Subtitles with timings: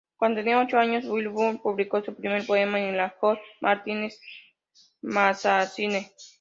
[0.17, 4.19] Cuando tenía ocho años, Wilbur publicó su primer poema en la "John Martin's
[5.03, 6.11] Magazine".